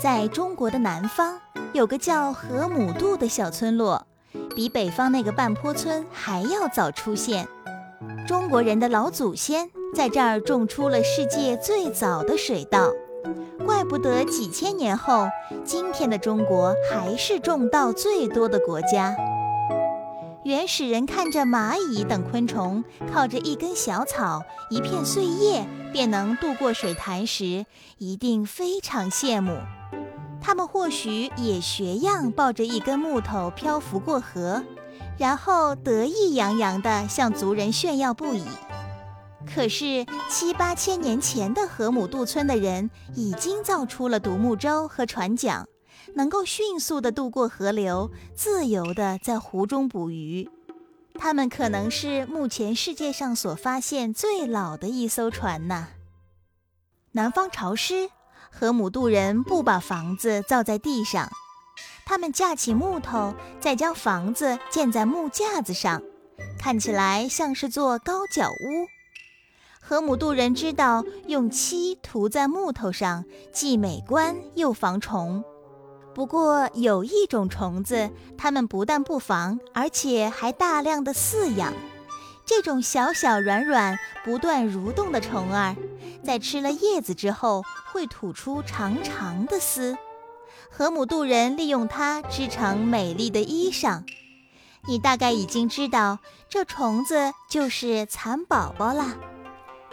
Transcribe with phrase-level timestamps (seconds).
[0.00, 1.38] 在中国的南方，
[1.74, 4.06] 有个叫河姆渡的小村落，
[4.56, 7.46] 比北方那个半坡村还要早出现。
[8.26, 12.90] 中国人的老祖先在这儿种出了世界最早的水稻，
[13.66, 15.28] 怪不得几千年后，
[15.64, 19.14] 今天的中国还是种稻最多的国家。
[20.42, 27.66] 原始人看着蚂蚁等昆虫靠着一根小草、一片碎叶便能渡过水潭时，
[27.98, 29.58] 一定非常羡慕。
[30.40, 34.64] 他们或许也学样抱着一根木头漂浮过河，
[35.18, 38.44] 然后得意洋洋地向族人炫耀不已。
[39.54, 45.66] 可是七八千年前的河姆渡村的人已经造出了独木舟和船桨。
[46.14, 50.48] 能够迅速地渡过河流，自由地在湖中捕鱼。
[51.14, 55.88] 它们可能是目前世界上所发现最老的一艘船呢。
[57.12, 58.08] 南方潮湿，
[58.50, 61.28] 河姆渡人不把房子造在地上，
[62.06, 66.00] 他们架起木头，再将房子建在木架子上，
[66.58, 68.86] 看起来像是座高脚屋。
[69.82, 75.44] 河姆渡人知道用漆涂在木头上，既美观又防虫。
[76.12, 81.72] 不过有一种虫子，它们不但不防，而且还大量的饲养。
[82.44, 85.76] 这种小小软软、不断蠕动的虫儿，
[86.24, 89.96] 在吃了叶子之后，会吐出长长的丝。
[90.68, 94.02] 河姆渡人利用它织成美丽的衣裳。
[94.88, 99.14] 你大概已经知道，这虫子就是蚕宝宝啦。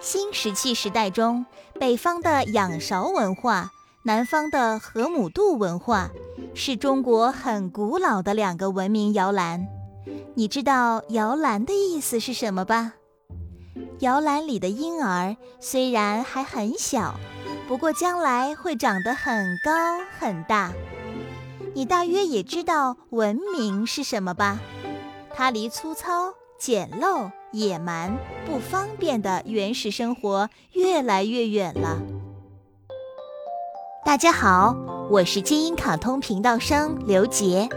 [0.00, 1.46] 新石器时代中，
[1.78, 3.70] 北方的仰韶文化。
[4.02, 6.10] 南方的河姆渡文化
[6.54, 9.68] 是中国很古老的两个文明摇篮。
[10.34, 12.94] 你知道摇篮的意思是什么吧？
[13.98, 17.20] 摇篮里的婴儿虽然还很小，
[17.68, 19.70] 不过将来会长得很高
[20.18, 20.72] 很大。
[21.74, 24.60] 你大约也知道文明是什么吧？
[25.34, 28.16] 它离粗糙、简陋、野蛮、
[28.46, 32.00] 不方便的原始生活越来越远了。
[34.02, 34.74] 大家好，
[35.10, 37.68] 我是金鹰卡通频道生刘杰，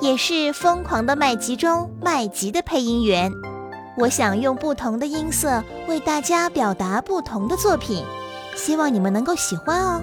[0.00, 3.30] 也是《疯狂的麦吉》中麦吉的配音员。
[3.98, 8.04] 我想用不同的音色为大家表达不同的作品，
[8.56, 10.02] 希望你们能够喜欢哦。